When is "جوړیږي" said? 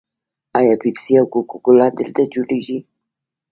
2.33-2.79